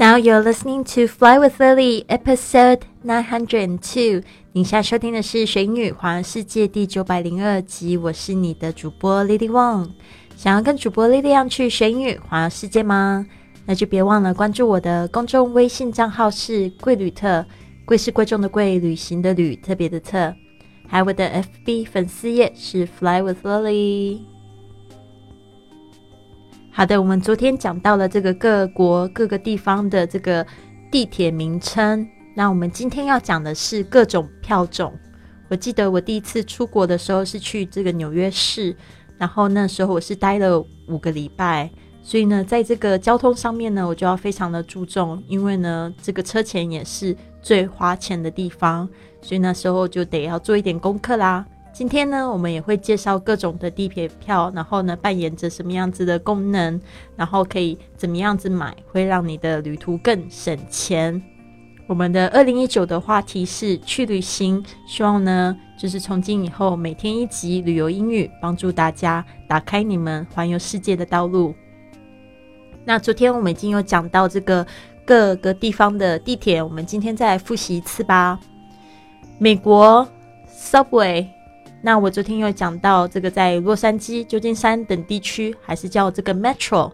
[0.00, 4.26] Now you're listening to Fly with Lily, episode nine hundred and two。
[4.52, 7.98] 你现在收听的是《学英语环游世界》第九百零二集。
[7.98, 9.90] 我是你的主播 Lily Wong。
[10.38, 13.26] 想要跟主播 Lily 样去学英语环游世界吗？
[13.66, 17.44] 那就别忘了关注我的公众微信账号是贵旅特，
[17.84, 20.34] 贵是贵重的贵，旅行的旅，特别的特。
[20.88, 21.30] 还有我的
[21.66, 24.29] FB 粉丝页是 Fly with Lily。
[26.72, 30.46] 好的，我们昨天讲到了这个各国各个地方的这个
[30.90, 34.92] 地铁名称，那我们今天要讲的是各种票种。
[35.48, 38.74] 我记得我第一次出国的时候是去这个纽约市，
[39.18, 41.68] 然后那时候我是待了五个礼拜，
[42.02, 48.88] 所以呢，在这个交通上面呢，我就要非常的注重，因为呢，这个车钱也是最花钱的地方，
[49.20, 51.44] 所以那时候就得要做一点功课啦。
[51.72, 56.78] 今天呢，我们也会介绍各种的地铁票，然后呢，扮演着什么样子的功能，
[57.16, 61.22] 然后可以怎么样子买，会让你的旅途更省钱。
[61.86, 71.54] 我们的二零一九的话题是去旅行，希望呢，就是从今以后每天一集旅游英语，帮助大家打开你们环游世界的道路。
[72.84, 74.66] 那昨天我们已经有讲到这个
[75.06, 78.38] 各个地方的地铁，我们今天再来复习一次吧。
[79.38, 80.06] 美国
[80.48, 81.39] Subway。
[81.82, 86.92] 那我昨天有讲到这个，在洛杉矶、旧金山等地区还是叫这个 Metro，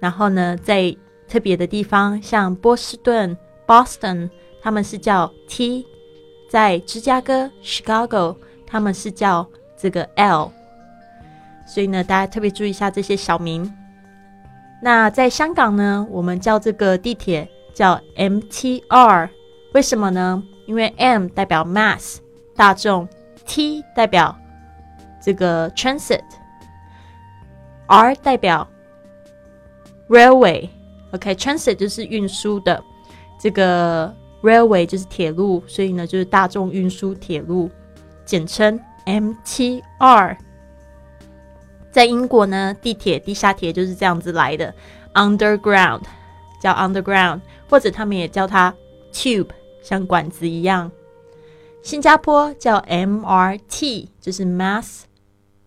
[0.00, 0.96] 然后呢，在
[1.28, 4.30] 特别的地方，像波士顿 Boston，
[4.62, 5.86] 他们是叫 T，
[6.48, 10.50] 在芝加哥 Chicago，他们是叫这个 L，
[11.66, 13.70] 所以呢，大家特别注意一下这些小名。
[14.82, 19.28] 那在香港呢，我们叫这个地铁叫 MTR，
[19.74, 20.42] 为什么呢？
[20.66, 22.16] 因为 M 代表 mass
[22.56, 23.06] 大众。
[23.46, 24.36] T 代表
[25.20, 26.24] 这个 transit，R
[28.16, 28.68] 代表
[30.08, 32.82] railway，OK，transit 就是运输的，
[33.38, 37.70] 这个 railway 就是铁路，所以呢就是大众运输铁路，
[38.24, 40.36] 简称 MTR。
[41.90, 44.74] 在英国呢，地铁地下铁就是这样子来的
[45.14, 46.00] ，underground
[46.60, 48.74] 叫 underground，或者他们也叫它
[49.12, 49.50] tube，
[49.82, 50.90] 像管子一样。
[51.82, 55.02] 新加坡叫 MRT，就是 Mass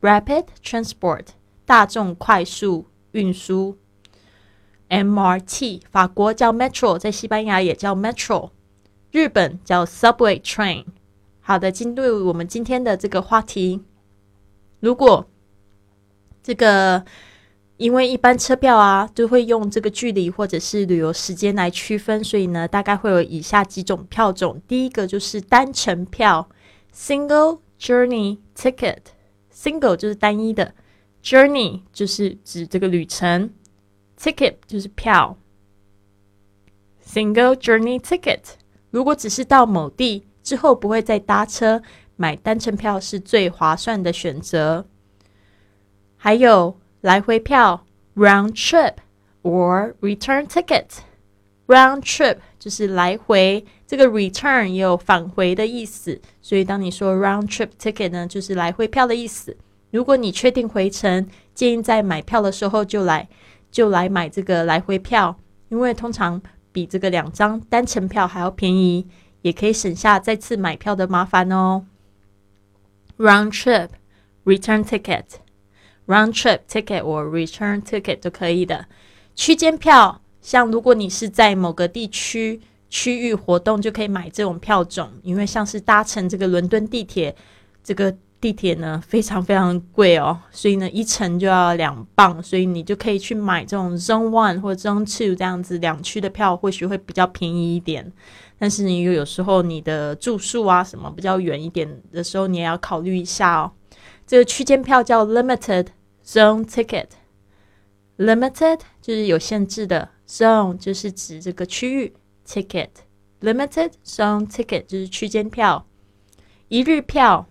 [0.01, 1.27] Rapid Transport，
[1.65, 3.77] 大众快速运输。
[4.87, 8.51] MRT，法国叫 Metro，在西班牙也叫 Metro，
[9.11, 10.85] 日本叫 Subway Train。
[11.41, 13.83] 好的，进入我们今天的这个话题。
[14.79, 15.27] 如果
[16.41, 17.03] 这个
[17.77, 24.61] 因为一般车票啊，都会用这个距离或者是旅游时间来区分，所以呢，大概会有以下几种票种。
[24.65, 26.47] 第一个就是单程票
[26.95, 28.99] （Single Journey Ticket）。
[29.53, 30.73] Single 就是单一的
[31.21, 33.49] ，Journey 就是指这个旅程
[34.17, 35.37] ，Ticket 就是票。
[37.05, 38.39] Single Journey Ticket，
[38.89, 41.81] 如果只是到某地之后不会再搭车，
[42.15, 44.85] 买单程票是最划算的选择。
[46.15, 46.77] 还有。
[47.05, 47.85] 来回票
[48.15, 48.95] （round trip
[49.43, 50.85] or return ticket）。
[51.67, 59.55] round trip 就是来回，这个 return 也有返回的意思，所以当你说 round trip ticket 呢，就是来回票的意思。
[59.91, 63.29] 如果你确定回程，建议在买票的时候就来
[63.69, 65.37] 就来买这个来回票，
[65.69, 66.41] 因为通常
[66.71, 69.05] 比这个两张单程票还要便宜，
[69.43, 71.85] 也可以省下再次买票的麻烦哦。
[73.19, 73.89] round trip
[74.43, 75.44] return ticket。
[76.07, 78.85] Round trip ticket or return ticket 都可以的。
[79.33, 85.09] 区间票，像如果你是在某个地区区域活动，就可以买这种票种。
[85.23, 87.35] 因为像是搭乘这个伦敦地铁，
[87.83, 98.11] 这个地铁呢非常非常贵哦，所以呢一程就要两磅，所以你就可以去买这种 Zone One 或 Zone Two 这样子两区的票，或许会比较便宜一点。
[98.59, 103.71] 但是你又有时候你的住宿啊什么比较远一点的时候，你也要考虑一下哦。
[104.27, 105.87] 这个区间票叫 limited
[106.25, 112.13] zone ticket，limited 就是有限制的，zone 就是指这个区域
[112.47, 115.85] ，ticket，limited zone ticket 就是区间票，
[116.69, 117.45] 一日票。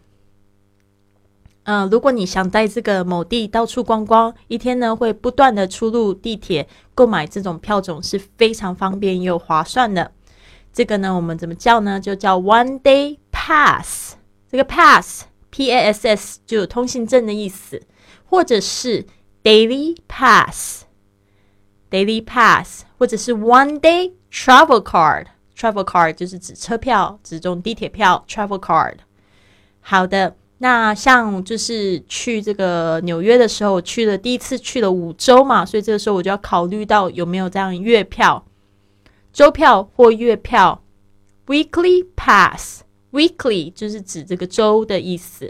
[1.67, 10.13] 嗯，如果你想在这个某地到处逛逛，一天呢会不断的出入地铁，购买这种票种是非常方便又划算的。
[10.73, 11.99] 这个呢，我们怎么叫呢？
[11.99, 14.17] 就叫 one day pass。
[14.51, 15.25] 这个 pass。
[15.55, 17.81] P A S S 就有通行证的意思，
[18.25, 19.07] 或者是
[19.45, 28.97] daily pass，daily pass，或者是 one day travel card，travel card 就是指车票，指中地铁票，travel card。
[29.79, 38.45] 好的，那像就是去这个纽约的时候，去了第一次去了五周嘛，所以这个时候我就要考虑到有没有这样月票。
[39.33, 40.83] 周票或月票
[41.47, 42.83] ，weekly Pass
[43.15, 45.49] Weekly 就是指这个周的意思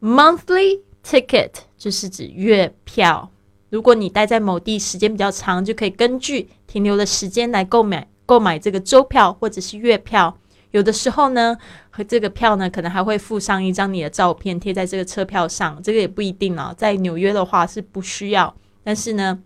[0.00, 3.30] ，monthly ticket 就是指月票。
[3.68, 10.36] 如果你待在某地时间比较长，就可以根据停留的时间来购买购买这个周票或者是月票。
[10.70, 11.56] 有的时候呢，
[11.90, 16.74] 和这个票呢，可能还会附上一张你的照片贴在这个车票上，这个也不一定哦。
[16.78, 19.38] 在纽约的话是不需要，但是呢，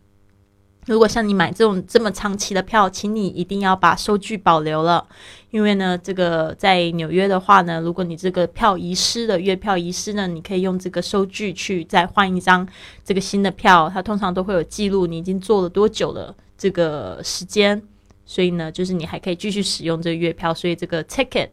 [0.86, 5.06] 如果像你买这种这么长期的票，请你一定要把收据保留了，
[5.50, 12.68] 因为呢，这个在纽约的话呢，如果你这个票遗失了，月票遗失呢，你可以用这个收据去再换一张
[13.02, 17.82] 这个新的票，它通常都会有记录你已经坐了多久了这个时间。
[18.26, 21.48] 所以呢，就是你还可以继续使用这个月票，所以这个 ticket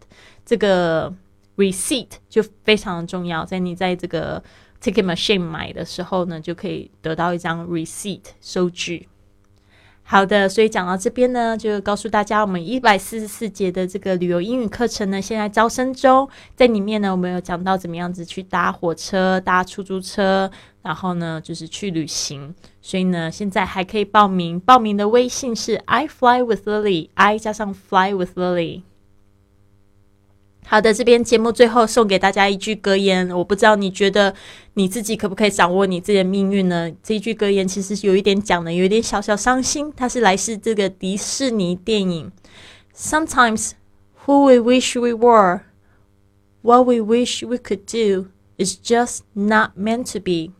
[0.45, 1.13] 这个
[1.57, 3.45] receipt 就非常的重要。
[3.45, 4.41] 在你在这个
[4.81, 9.07] ticket machine 买的时候呢，就可以得到一张 receipt 收据。
[10.03, 20.51] 好的，所以讲到这边呢，就告诉大家，我们一百四十四节的这个旅游英语课程呢，现在招生中，在里面呢，我们有讲到怎么样子去搭火车、搭出租车，
[20.81, 22.53] 然后呢，就是去旅行。
[22.81, 28.81] 所以呢，现在还可以报名，报名的微信是 I fly with Lily，I 加上 fly with Lily。
[30.65, 34.33] 好的，这边节目最后送给大家一句格言，我不知道你觉得
[34.75, 36.89] 你自己可不可以掌握你自己的命运呢？
[37.03, 39.91] 这一句格言其实有一点讲的，有一点小小伤心。
[39.97, 42.31] 它是来自这个迪士尼电影。
[42.95, 43.71] Sometimes
[44.25, 45.61] who we wish we were,
[46.61, 50.53] what we wish we could do, is just not meant to be。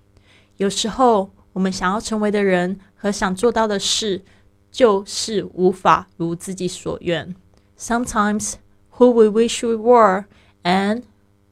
[0.57, 4.24] 有时候我们想要成为的人和想做到的事，
[4.69, 7.33] 就是无法如自己所愿。
[7.80, 8.56] Sometimes。
[8.99, 10.25] who we wish we were
[10.62, 11.03] and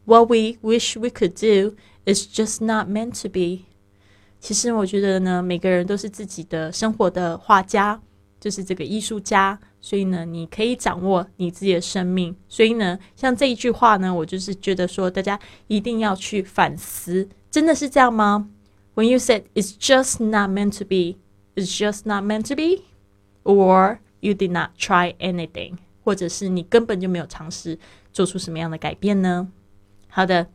[0.04, 1.74] what we wish we could do
[2.04, 3.64] is just not meant to be。
[4.40, 8.00] 其实我觉得呢，每个人都是自己的生活的画家，
[8.38, 9.58] 就是这个艺术家。
[9.80, 12.34] 所以呢，你可以掌握你自己的生命。
[12.48, 18.48] 所以呢，像这一句话呢，我就是觉得说，大家一定要去反思，真的是这样吗？
[18.94, 21.18] When you said it's just not meant to be,
[21.54, 22.84] it's just not meant to be,
[23.42, 25.76] or you did not try anything.
[26.03, 27.77] 或者是你根本就没有尝试
[28.11, 29.47] 做出什么样的改变呢？
[30.07, 30.47] 好的，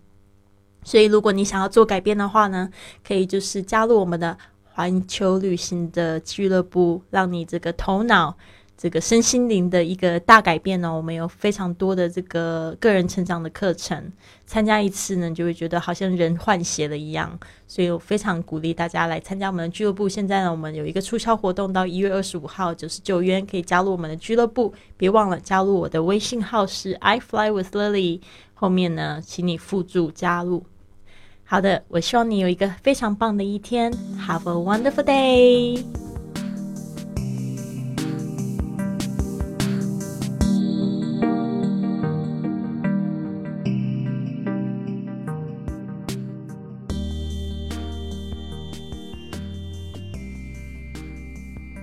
[0.83, 2.71] 所以如果你想要做改变的话呢，
[3.07, 8.37] 可以就是加入我们的环球旅行的俱乐部，让你这个头脑。
[8.77, 14.13] 这个身心灵的一个大改变呢，我们有非常多的这个个人成长的课程，
[14.47, 17.39] 参加一次呢，就会觉得好像人换血了一样，
[17.69, 20.09] 所以我非常鼓励大家来参加我们的俱乐部。
[20.09, 24.75] 现在呢，我们有一个促销活动，到一月二十五号，九十九元可以加入我们的俱乐部。
[24.97, 28.21] 别忘了加入我的微信号是 I fly with Lily，
[28.55, 30.67] 后面呢，请你附注加入。
[31.45, 33.93] 好的，我希望你有一个非常棒的一天
[34.27, 36.14] ，Have a wonderful day。